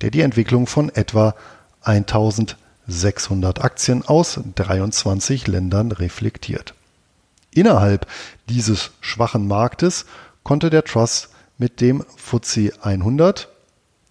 der 0.00 0.10
die 0.10 0.20
Entwicklung 0.20 0.66
von 0.66 0.94
etwa 0.94 1.34
1600 1.82 3.64
Aktien 3.64 4.04
aus 4.04 4.40
23 4.54 5.46
Ländern 5.46 5.92
reflektiert. 5.92 6.74
Innerhalb 7.54 8.06
dieses 8.48 8.90
schwachen 9.00 9.46
Marktes 9.46 10.06
konnte 10.42 10.70
der 10.70 10.84
Trust 10.84 11.30
mit 11.56 11.80
dem 11.80 12.04
FTSE 12.16 12.72
100, 12.82 13.48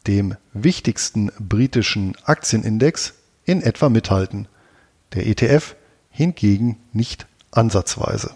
dem 0.08 0.36
wichtigsten 0.54 1.32
britischen 1.40 2.16
Aktienindex, 2.24 3.14
in 3.46 3.62
etwa 3.62 3.90
mithalten, 3.90 4.48
der 5.14 5.28
ETF 5.28 5.76
hingegen 6.10 6.78
nicht 6.94 7.28
ansatzweise. 7.52 8.32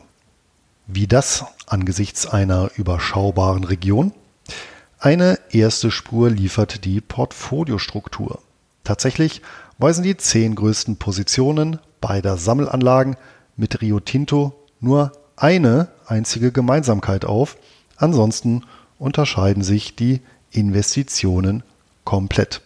Wie 0.85 1.07
das 1.07 1.45
angesichts 1.65 2.27
einer 2.27 2.71
überschaubaren 2.75 3.63
Region? 3.63 4.11
Eine 4.99 5.39
erste 5.51 5.91
Spur 5.91 6.29
liefert 6.29 6.83
die 6.83 6.99
Portfoliostruktur. 6.99 8.41
Tatsächlich 8.83 9.41
weisen 9.77 10.03
die 10.03 10.17
zehn 10.17 10.55
größten 10.55 10.97
Positionen 10.97 11.79
beider 12.01 12.37
Sammelanlagen 12.37 13.15
mit 13.55 13.81
Rio 13.81 13.99
Tinto 13.99 14.66
nur 14.79 15.11
eine 15.35 15.89
einzige 16.05 16.51
Gemeinsamkeit 16.51 17.25
auf, 17.25 17.57
ansonsten 17.97 18.63
unterscheiden 18.99 19.63
sich 19.63 19.95
die 19.95 20.21
Investitionen 20.51 21.63
komplett. 22.03 22.61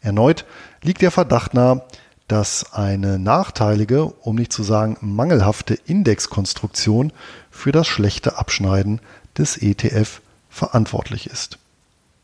Erneut 0.00 0.44
liegt 0.82 1.02
der 1.02 1.10
Verdacht 1.10 1.54
nahe, 1.54 1.82
dass 2.28 2.72
eine 2.72 3.18
nachteilige, 3.18 4.04
um 4.04 4.36
nicht 4.36 4.52
zu 4.52 4.62
sagen 4.62 4.96
mangelhafte 5.00 5.74
Indexkonstruktion 5.74 7.12
für 7.50 7.72
das 7.72 7.86
schlechte 7.86 8.38
Abschneiden 8.38 9.00
des 9.38 9.56
ETF 9.56 10.20
verantwortlich 10.50 11.28
ist. 11.28 11.58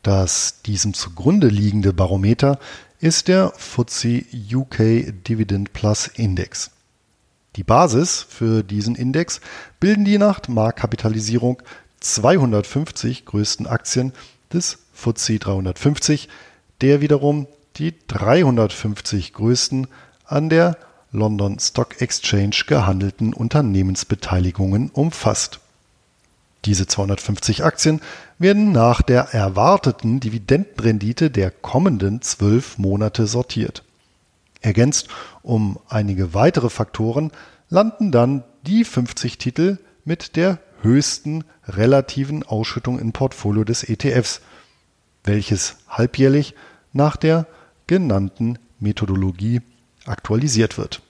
Das 0.01 0.61
diesem 0.65 0.93
zugrunde 0.93 1.47
liegende 1.47 1.93
Barometer 1.93 2.59
ist 2.99 3.29
der 3.29 3.53
FTSE 3.57 4.23
UK 4.53 5.13
Dividend 5.27 5.71
Plus 5.71 6.07
Index. 6.07 6.71
Die 7.55 7.63
Basis 7.63 8.25
für 8.27 8.63
diesen 8.63 8.95
Index 8.95 9.39
bilden 9.79 10.05
die 10.05 10.17
nach 10.17 10.47
Marktkapitalisierung 10.47 11.61
250 11.99 13.25
größten 13.25 13.67
Aktien 13.67 14.11
des 14.51 14.79
FTSE 14.93 15.39
350, 15.39 16.29
der 16.81 17.01
wiederum 17.01 17.47
die 17.77 17.93
350 18.07 19.33
größten 19.33 19.87
an 20.25 20.49
der 20.49 20.77
London 21.11 21.59
Stock 21.59 22.01
Exchange 22.01 22.63
gehandelten 22.67 23.33
Unternehmensbeteiligungen 23.33 24.89
umfasst. 24.89 25.59
Diese 26.65 26.87
250 26.87 27.63
Aktien 27.63 28.01
werden 28.39 28.71
nach 28.71 29.01
der 29.01 29.33
erwarteten 29.33 30.19
Dividendenrendite 30.19 31.29
der 31.29 31.51
kommenden 31.51 32.21
zwölf 32.21 32.77
Monate 32.77 33.27
sortiert. 33.27 33.83
Ergänzt 34.63 35.09
um 35.41 35.77
einige 35.89 36.33
weitere 36.33 36.69
Faktoren 36.69 37.31
landen 37.69 38.11
dann 38.11 38.43
die 38.65 38.85
50 38.85 39.37
Titel 39.37 39.77
mit 40.05 40.37
der 40.37 40.57
höchsten 40.81 41.43
relativen 41.67 42.43
Ausschüttung 42.43 42.97
im 42.97 43.11
Portfolio 43.11 43.65
des 43.65 43.83
ETFs, 43.83 44.41
welches 45.25 45.75
halbjährlich 45.89 46.55
nach 46.93 47.17
der 47.17 47.45
genannten 47.87 48.57
Methodologie 48.79 49.61
aktualisiert 50.05 50.77
wird. 50.77 51.01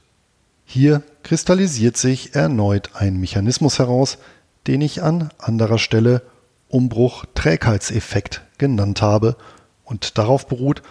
Hier 0.66 1.04
kristallisiert 1.22 1.96
sich 1.96 2.34
erneut 2.34 2.92
ein 2.96 3.20
Mechanismus 3.20 3.78
heraus, 3.78 4.18
den 4.66 4.82
ich 4.82 5.04
an 5.04 5.30
anderer 5.38 5.78
Stelle 5.78 6.24
Umbruch-Trägheitseffekt 6.70 8.42
genannt 8.58 9.04
habe 9.04 9.36
und 9.84 10.18
darauf 10.18 10.48
beruht, 10.48 10.82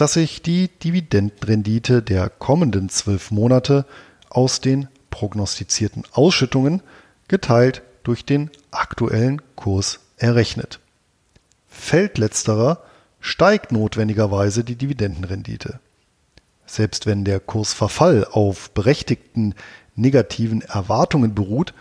dass 0.00 0.14
sich 0.14 0.40
die 0.40 0.68
Dividendenrendite 0.68 2.02
der 2.02 2.30
kommenden 2.30 2.88
zwölf 2.88 3.30
Monate 3.30 3.84
aus 4.30 4.62
den 4.62 4.88
prognostizierten 5.10 6.04
Ausschüttungen 6.12 6.80
geteilt 7.28 7.82
durch 8.02 8.24
den 8.24 8.50
aktuellen 8.70 9.42
Kurs 9.56 10.00
errechnet. 10.16 10.80
Fällt 11.68 12.16
letzterer, 12.16 12.82
steigt 13.20 13.72
notwendigerweise 13.72 14.64
die 14.64 14.76
Dividendenrendite. 14.76 15.80
Selbst 16.64 17.04
wenn 17.04 17.26
der 17.26 17.38
Kursverfall 17.38 18.24
auf 18.24 18.70
berechtigten 18.70 19.54
negativen 19.96 20.62
Erwartungen 20.62 21.34
beruht, 21.34 21.74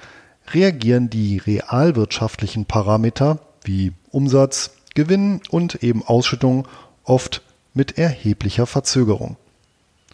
reagieren 0.52 1.10
die 1.10 1.38
realwirtschaftlichen 1.38 2.66
Parameter 2.66 3.40
wie 3.64 3.94
Umsatz, 4.12 4.72
Gewinn 4.94 5.40
und 5.50 5.84
eben 5.84 6.04
Ausschüttung 6.04 6.68
oft 7.06 7.44
mit 7.74 7.98
erheblicher 7.98 8.66
Verzögerung. 8.66 9.38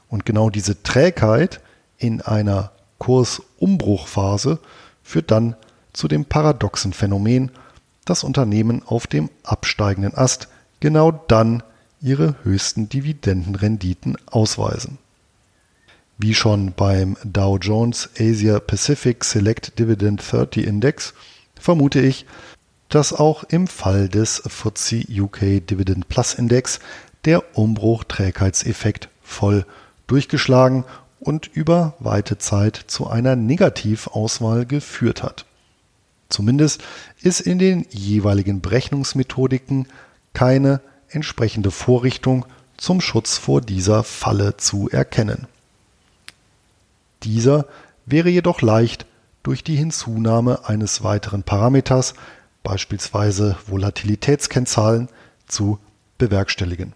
Und 0.10 0.26
genau 0.26 0.50
diese 0.50 0.82
Trägheit 0.84 1.62
in 1.98 2.22
einer 2.22 2.72
Kursumbruchphase 3.00 4.60
führt 5.04 5.32
dann 5.32 5.56
zu 5.94 6.08
dem 6.08 6.26
paradoxen 6.26 6.94
Phänomen, 6.94 7.52
dass 8.06 8.24
Unternehmen 8.24 8.84
auf 8.86 9.08
dem 9.08 9.30
absteigenden 9.44 10.16
Ast 10.16 10.48
genau 10.80 11.12
dann 11.12 11.64
ihre 12.02 12.36
höchsten 12.44 12.90
Dividendenrenditen 12.90 14.18
ausweisen. 14.28 14.98
Wie 16.18 16.34
schon 16.34 16.74
beim 16.74 17.18
Dow 17.24 17.58
Jones 17.58 18.10
Asia 18.18 18.60
Pacific 18.60 19.24
Select 19.24 19.80
Dividend 19.80 20.22
30 20.32 20.66
Index 20.66 21.14
vermute 21.60 22.00
ich, 22.00 22.26
dass 22.90 23.12
auch 23.12 23.44
im 23.44 23.68
Fall 23.68 24.08
des 24.08 24.42
FTSE 24.48 25.04
UK 25.10 25.66
Dividend 25.68 26.08
Plus 26.08 26.34
Index 26.36 26.80
der 27.26 27.58
Umbruch-Trägheitseffekt 27.58 29.10
voll 29.22 29.66
durchgeschlagen 30.08 30.86
und 31.20 31.48
über 31.48 31.96
weite 32.00 32.38
Zeit 32.38 32.76
zu 32.88 33.08
einer 33.08 33.36
Negativauswahl 33.36 34.66
geführt 34.66 35.24
hat. 35.24 35.46
Zumindest 36.30 36.84
ist 37.22 37.40
in 37.40 37.60
den 37.60 37.86
jeweiligen 37.90 38.62
Berechnungsmethodiken 38.62 39.88
keine 40.34 40.82
entsprechende 41.10 41.72
Vorrichtung 41.72 42.46
zum 42.78 43.02
Schutz 43.02 43.38
vor 43.38 43.62
dieser 43.62 44.04
Falle 44.04 44.58
zu 44.58 44.90
erkennen. 44.90 45.48
Dieser 47.24 47.66
wäre 48.06 48.30
jedoch 48.30 48.62
leicht 48.62 49.06
durch 49.44 49.64
die 49.64 49.76
Hinzunahme 49.76 50.68
eines 50.68 51.04
weiteren 51.04 51.44
Parameters, 51.44 52.14
beispielsweise 52.64 53.58
Volatilitätskennzahlen, 53.68 55.10
zu 55.48 55.80
bewerkstelligen. 56.18 56.94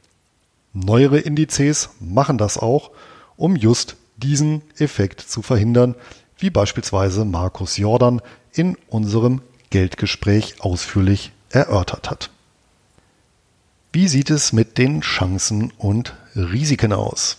Neuere 0.74 1.20
Indizes 1.20 1.90
machen 2.00 2.38
das 2.38 2.58
auch, 2.58 2.92
um 3.38 3.56
just 3.56 3.96
diesen 4.18 4.62
Effekt 4.78 5.22
zu 5.22 5.42
verhindern, 5.42 5.96
wie 6.38 6.50
beispielsweise 6.50 7.26
Markus 7.26 7.78
Jordan 7.78 8.22
in 8.54 8.78
unserem 8.90 9.42
Geldgespräch 9.70 10.62
ausführlich 10.62 11.32
erörtert 11.50 12.10
hat. 12.10 12.30
Wie 13.92 14.08
sieht 14.08 14.30
es 14.30 14.54
mit 14.54 14.78
den 14.78 15.02
Chancen 15.02 15.74
und 15.78 16.16
Risiken 16.36 16.94
aus? 16.94 17.38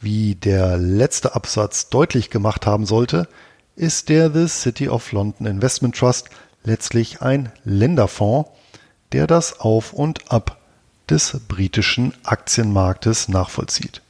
Wie 0.00 0.34
der 0.34 0.76
letzte 0.76 1.34
Absatz 1.34 1.88
deutlich 1.88 2.30
gemacht 2.30 2.66
haben 2.66 2.84
sollte, 2.84 3.28
ist 3.76 4.08
der 4.08 4.30
The 4.32 4.48
City 4.48 4.88
of 4.88 5.12
London 5.12 5.46
Investment 5.46 5.96
Trust 5.96 6.30
letztlich 6.64 7.22
ein 7.22 7.52
Länderfonds, 7.64 8.50
der 9.12 9.26
das 9.26 9.60
Auf 9.60 9.92
und 9.92 10.30
Ab 10.30 10.58
des 11.10 11.40
britischen 11.48 12.14
Aktienmarktes 12.24 13.28
nachvollzieht. 13.28 14.02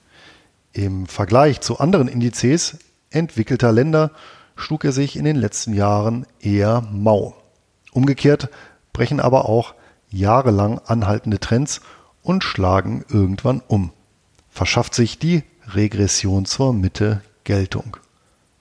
Im 0.73 1.07
Vergleich 1.07 1.61
zu 1.61 1.79
anderen 1.79 2.09
Indizes 2.09 2.79
entwickelter 3.11 3.73
Länder 3.73 4.11
schlug 4.57 4.85
er 4.85 4.93
sich 4.93 5.17
in 5.17 5.25
den 5.25 5.37
letzten 5.37 5.73
Jahren 5.73 6.27
eher 6.41 6.81
mau. 6.93 7.37
Umgekehrt 7.93 8.49
brechen 8.93 9.21
aber 9.21 9.49
auch 9.49 9.75
jahrelang 10.11 10.81
anhaltende 10.81 11.41
Trends 11.41 11.81
und 12.23 12.45
schlagen 12.45 13.05
irgendwann 13.09 13.63
um. 13.67 13.93
Verschafft 14.51 14.95
sich 14.95 15.19
die 15.19 15.43
Regression 15.75 16.45
zur 16.45 16.73
Mitte 16.73 17.23
Geltung. 17.45 17.97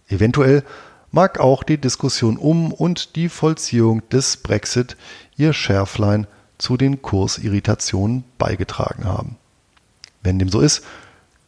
Eventuell 0.08 0.64
mag 1.12 1.40
auch 1.40 1.64
die 1.64 1.78
Diskussion 1.78 2.38
um 2.38 2.72
und 2.74 3.16
die 3.16 3.30
Vollziehung 3.30 4.08
des 4.10 4.38
Brexit 4.38 4.98
ihr 5.38 5.54
Schärflein 5.54 6.28
zu 6.58 6.78
den 6.78 7.02
Kursirritationen 7.02 8.24
beigetragen 8.38 9.06
haben. 9.06 9.38
Wenn 10.22 10.40
dem 10.40 10.50
so 10.50 10.62
ist, 10.62 10.84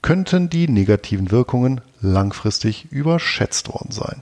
könnten 0.02 0.50
die 0.50 0.68
negativen 0.68 1.32
Wirkungen 1.32 1.82
langfristig 2.02 2.92
überschätzt 2.92 3.70
worden 3.70 3.92
sein. 3.92 4.22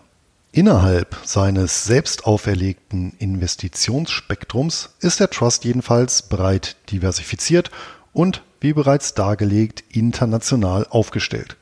Innerhalb 0.52 1.18
seines 1.26 1.84
selbst 1.84 2.26
auferlegten 2.26 3.14
Investitionsspektrums 3.18 4.92
ist 5.00 5.20
der 5.20 5.32
Trust 5.32 5.66
jedenfalls 5.66 6.22
breit 6.22 6.76
diversifiziert 6.92 7.72
und, 8.14 8.44
wie 8.62 8.74
bereits 8.74 9.16
dargelegt, 9.16 9.84
international 9.90 10.86
aufgestellt. 10.88 11.58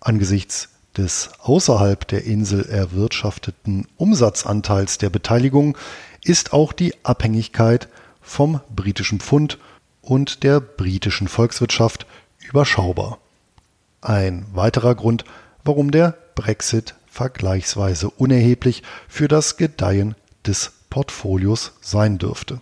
Angesichts 0.00 0.70
des 0.96 1.30
außerhalb 1.38 2.06
der 2.08 2.24
Insel 2.24 2.66
erwirtschafteten 2.66 3.86
Umsatzanteils 3.96 4.98
der 4.98 5.10
Beteiligung 5.10 5.78
ist 6.24 6.52
auch 6.52 6.72
die 6.72 6.94
Abhängigkeit 7.04 7.88
vom 8.20 8.60
britischen 8.74 9.20
Pfund 9.20 9.58
und 10.02 10.42
der 10.42 10.60
britischen 10.60 11.28
Volkswirtschaft 11.28 12.06
überschaubar. 12.48 13.18
Ein 14.00 14.46
weiterer 14.52 14.94
Grund, 14.94 15.24
warum 15.64 15.90
der 15.90 16.16
Brexit 16.34 16.94
vergleichsweise 17.06 18.08
unerheblich 18.08 18.82
für 19.08 19.28
das 19.28 19.56
Gedeihen 19.56 20.14
des 20.46 20.72
Portfolios 20.88 21.72
sein 21.80 22.18
dürfte. 22.18 22.60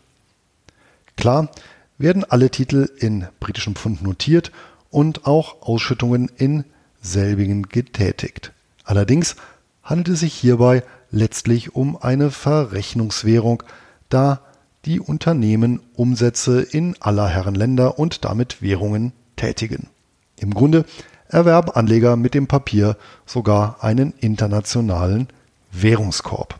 Klar 1.16 1.48
werden 1.96 2.24
alle 2.24 2.50
Titel 2.50 2.88
in 2.98 3.26
britischem 3.40 3.74
Pfund 3.74 4.02
notiert 4.02 4.52
und 4.90 5.26
auch 5.26 5.62
Ausschüttungen 5.62 6.30
in 6.36 6.64
selbigen 7.00 7.64
getätigt. 7.64 8.52
Allerdings 8.84 9.36
handelt 9.82 10.08
es 10.08 10.20
sich 10.20 10.34
hierbei 10.34 10.82
letztlich 11.10 11.74
um 11.74 11.96
eine 11.96 12.30
Verrechnungswährung, 12.30 13.62
da 14.08 14.40
die 14.84 15.00
Unternehmen 15.00 15.80
Umsätze 15.94 16.62
in 16.62 16.96
aller 17.00 17.28
Herren 17.28 17.54
Länder 17.54 17.98
und 17.98 18.24
damit 18.24 18.62
Währungen 18.62 19.12
tätigen. 19.36 19.88
Im 20.36 20.54
Grunde 20.54 20.84
erwerben 21.28 21.70
Anleger 21.70 22.16
mit 22.16 22.34
dem 22.34 22.46
Papier 22.46 22.96
sogar 23.26 23.82
einen 23.82 24.14
internationalen 24.20 25.28
Währungskorb. 25.72 26.58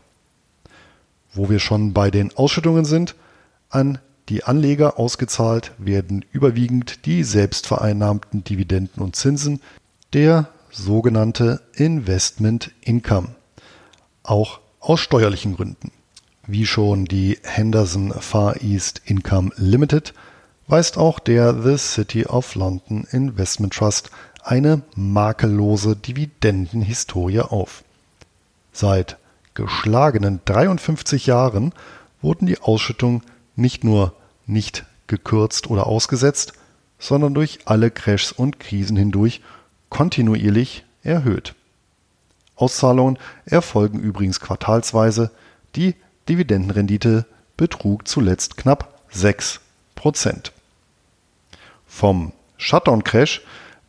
Wo 1.33 1.49
wir 1.49 1.59
schon 1.59 1.93
bei 1.93 2.11
den 2.11 2.35
Ausschüttungen 2.35 2.85
sind, 2.85 3.15
an 3.69 3.99
die 4.29 4.43
Anleger 4.43 4.99
ausgezahlt 4.99 5.71
werden 5.77 6.23
überwiegend 6.31 7.05
die 7.05 7.23
selbstvereinnahmten 7.23 8.43
Dividenden 8.43 9.01
und 9.01 9.15
Zinsen, 9.15 9.59
der 10.13 10.49
sogenannte 10.71 11.61
Investment 11.73 12.71
Income, 12.81 13.29
auch 14.23 14.59
aus 14.79 14.99
steuerlichen 14.99 15.55
Gründen. 15.55 15.91
Wie 16.51 16.65
schon 16.65 17.05
die 17.05 17.37
Henderson 17.43 18.11
Far 18.11 18.63
East 18.63 19.03
Income 19.05 19.51
Limited 19.57 20.15
weist 20.65 20.97
auch 20.97 21.19
der 21.19 21.61
The 21.61 21.77
City 21.77 22.25
of 22.25 22.55
London 22.55 23.05
Investment 23.11 23.75
Trust 23.75 24.09
eine 24.41 24.81
makellose 24.95 25.95
Dividendenhistorie 25.95 27.41
auf. 27.41 27.83
Seit 28.73 29.19
geschlagenen 29.53 30.41
53 30.45 31.27
Jahren 31.27 31.71
wurden 32.19 32.47
die 32.47 32.59
Ausschüttungen 32.59 33.21
nicht 33.55 33.83
nur 33.83 34.13
nicht 34.47 34.85
gekürzt 35.05 35.69
oder 35.69 35.85
ausgesetzt, 35.85 36.53
sondern 36.97 37.35
durch 37.35 37.59
alle 37.65 37.91
Crashs 37.91 38.31
und 38.31 38.59
Krisen 38.59 38.97
hindurch 38.97 39.41
kontinuierlich 39.89 40.83
erhöht. 41.03 41.53
Auszahlungen 42.55 43.19
erfolgen 43.45 43.99
übrigens 43.99 44.39
quartalsweise. 44.39 45.29
Die 45.75 45.93
Dividendenrendite 46.29 47.25
betrug 47.57 48.07
zuletzt 48.07 48.55
knapp 48.55 49.01
6% 49.13 49.59
Vom 51.87 52.31
Shutdown-Crash 52.57 53.41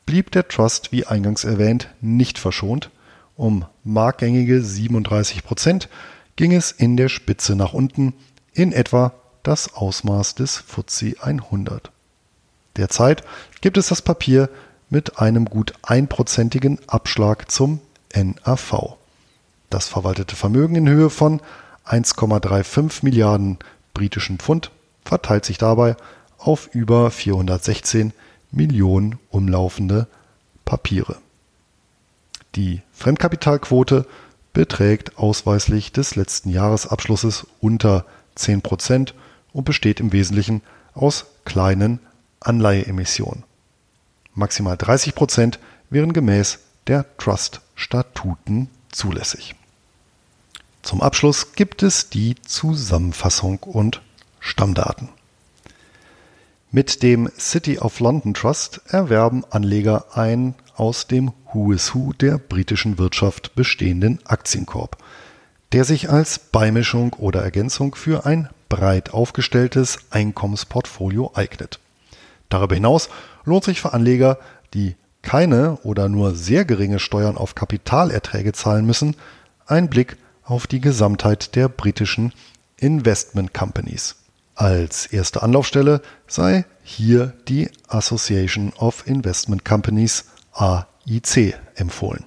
blieb 0.06 0.30
der 0.32 0.48
Trust, 0.48 0.90
wie 0.90 1.06
eingangs 1.06 1.44
erwähnt, 1.44 1.88
nicht 2.00 2.38
verschont. 2.38 2.90
Um 3.36 3.66
marktgängige 3.84 4.62
37 4.62 5.44
Prozent 5.44 5.88
ging 6.36 6.52
es 6.52 6.72
in 6.72 6.96
der 6.96 7.08
Spitze 7.08 7.54
nach 7.54 7.74
unten, 7.74 8.14
in 8.54 8.72
etwa 8.72 9.12
das 9.42 9.74
Ausmaß 9.74 10.34
des 10.34 10.56
FTSE 10.56 11.14
100. 11.20 11.90
Derzeit 12.76 13.22
gibt 13.60 13.76
es 13.76 13.88
das 13.88 14.02
Papier 14.02 14.48
mit 14.88 15.18
einem 15.18 15.44
gut 15.44 15.74
einprozentigen 15.82 16.78
Abschlag 16.88 17.50
zum 17.50 17.80
NAV. 18.14 18.96
Das 19.68 19.88
verwaltete 19.88 20.34
Vermögen 20.34 20.74
in 20.76 20.88
Höhe 20.88 21.10
von 21.10 21.40
1,35 21.90 23.00
Milliarden 23.02 23.58
britischen 23.94 24.38
Pfund 24.38 24.70
verteilt 25.04 25.44
sich 25.44 25.58
dabei 25.58 25.96
auf 26.38 26.70
über 26.72 27.10
416 27.10 28.12
Millionen 28.52 29.18
umlaufende 29.30 30.06
Papiere. 30.64 31.16
Die 32.54 32.82
Fremdkapitalquote 32.92 34.06
beträgt 34.52 35.18
ausweislich 35.18 35.92
des 35.92 36.14
letzten 36.16 36.50
Jahresabschlusses 36.50 37.46
unter 37.60 38.04
10 38.36 38.62
Prozent 38.62 39.14
und 39.52 39.64
besteht 39.64 40.00
im 40.00 40.12
Wesentlichen 40.12 40.62
aus 40.94 41.26
kleinen 41.44 42.00
Anleiheemissionen. 42.40 43.44
Maximal 44.34 44.76
30 44.76 45.14
Prozent 45.14 45.58
wären 45.90 46.12
gemäß 46.12 46.60
der 46.86 47.04
Trust-Statuten 47.18 48.68
zulässig. 48.90 49.54
Zum 50.82 51.02
Abschluss 51.02 51.52
gibt 51.52 51.82
es 51.82 52.08
die 52.08 52.36
Zusammenfassung 52.46 53.58
und 53.60 54.00
Stammdaten. 54.40 55.10
Mit 56.72 57.02
dem 57.02 57.28
City 57.38 57.78
of 57.78 58.00
London 58.00 58.32
Trust 58.32 58.80
erwerben 58.86 59.44
Anleger 59.50 60.16
einen 60.16 60.54
aus 60.76 61.06
dem 61.06 61.32
Who 61.52 61.72
is 61.72 61.94
Who 61.94 62.12
der 62.12 62.38
britischen 62.38 62.96
Wirtschaft 62.96 63.54
bestehenden 63.54 64.20
Aktienkorb, 64.24 64.96
der 65.72 65.84
sich 65.84 66.08
als 66.08 66.38
Beimischung 66.38 67.12
oder 67.14 67.42
Ergänzung 67.42 67.94
für 67.94 68.24
ein 68.24 68.48
breit 68.68 69.12
aufgestelltes 69.12 69.98
Einkommensportfolio 70.10 71.32
eignet. 71.34 71.80
Darüber 72.48 72.74
hinaus 72.74 73.10
lohnt 73.44 73.64
sich 73.64 73.80
für 73.80 73.92
Anleger, 73.92 74.38
die 74.72 74.96
keine 75.22 75.76
oder 75.82 76.08
nur 76.08 76.34
sehr 76.34 76.64
geringe 76.64 76.98
Steuern 76.98 77.36
auf 77.36 77.54
Kapitalerträge 77.54 78.52
zahlen 78.52 78.86
müssen, 78.86 79.16
ein 79.66 79.90
Blick 79.90 80.16
auf 80.50 80.66
die 80.66 80.80
Gesamtheit 80.80 81.54
der 81.54 81.68
britischen 81.68 82.32
Investment 82.76 83.54
Companies. 83.54 84.16
Als 84.56 85.06
erste 85.06 85.42
Anlaufstelle 85.42 86.02
sei 86.26 86.64
hier 86.82 87.32
die 87.48 87.70
Association 87.88 88.72
of 88.74 89.06
Investment 89.06 89.64
Companies 89.64 90.24
AIC 90.52 91.54
empfohlen. 91.76 92.24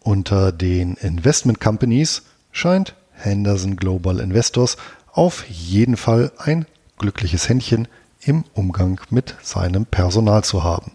Unter 0.00 0.50
den 0.50 0.94
Investment 0.94 1.60
Companies 1.60 2.22
scheint 2.52 2.94
Henderson 3.12 3.76
Global 3.76 4.18
Investors 4.18 4.78
auf 5.12 5.44
jeden 5.48 5.98
Fall 5.98 6.32
ein 6.38 6.64
glückliches 6.96 7.48
Händchen 7.48 7.86
im 8.22 8.44
Umgang 8.54 8.98
mit 9.10 9.36
seinem 9.42 9.84
Personal 9.84 10.42
zu 10.42 10.64
haben. 10.64 10.92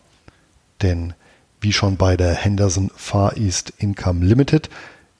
Denn 0.81 1.13
wie 1.61 1.71
schon 1.71 1.97
bei 1.97 2.17
der 2.17 2.33
Henderson 2.33 2.89
Far 2.95 3.37
East 3.37 3.73
Income 3.77 4.25
Limited 4.25 4.69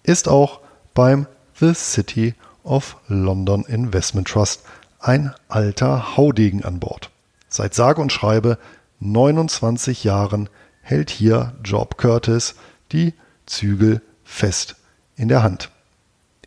ist 0.02 0.28
auch 0.28 0.60
beim 0.94 1.28
The 1.60 1.74
City 1.74 2.36
of 2.63 2.98
London 3.08 3.63
Investment 3.66 4.28
Trust 4.28 4.63
ein 5.00 5.34
alter 5.50 6.18
Haudegen 6.18 6.63
an 6.63 6.80
Bord. 6.80 7.10
Seit 7.50 7.74
sage 7.74 8.02
und 8.02 8.12
schreibe 8.12 8.58
29 9.00 10.04
Jahren 10.04 10.50
hält 10.82 11.10
hier 11.10 11.54
Job 11.63 11.98
Curtis 11.98 12.56
die 12.92 13.13
Zügel 13.46 14.02
fest 14.24 14.76
in 15.16 15.28
der 15.28 15.44
Hand. 15.44 15.70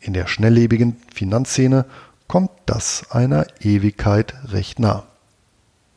In 0.01 0.14
der 0.14 0.27
schnelllebigen 0.27 0.97
Finanzszene 1.14 1.85
kommt 2.29 2.51
das 2.66 3.11
einer 3.11 3.47
Ewigkeit 3.61 4.35
recht 4.47 4.79
nah. 4.79 5.05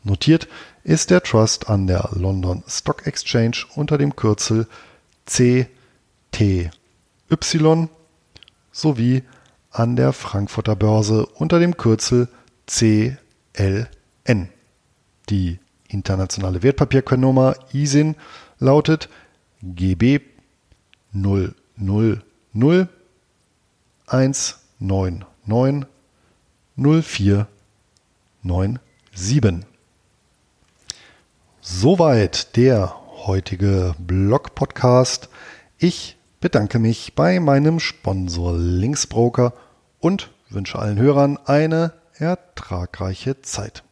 Notiert 0.04 0.48
ist 0.84 1.10
der 1.10 1.22
Trust 1.22 1.68
an 1.68 1.86
der 1.86 2.10
London 2.12 2.62
Stock 2.68 3.06
Exchange 3.06 3.66
unter 3.74 3.98
dem 3.98 4.16
Kürzel 4.16 4.66
CTY 5.26 6.70
sowie 8.72 9.22
an 9.70 9.96
der 9.96 10.12
Frankfurter 10.12 10.76
Börse 10.76 11.26
unter 11.26 11.58
dem 11.58 11.76
Kürzel 11.76 12.28
CLN. 12.66 13.18
Die 15.28 15.58
internationale 15.88 16.62
Wertpapierkennnummer 16.62 17.56
ISIN 17.72 18.14
lautet 18.58 19.08
GB 19.62 20.20
000 21.12 21.54
199 24.06 25.86
0497. 26.76 27.46
Soweit 31.60 32.56
der 32.56 32.94
heutige 33.26 33.94
Blog-Podcast. 33.98 35.28
Ich 35.78 36.16
bedanke 36.40 36.78
mich 36.78 37.14
bei 37.14 37.38
meinem 37.38 37.80
Sponsor 37.80 38.56
Linksbroker 38.56 39.52
und 39.98 40.30
wünsche 40.48 40.78
allen 40.78 40.98
Hörern 40.98 41.38
eine 41.44 41.92
ertragreiche 42.14 43.42
Zeit. 43.42 43.84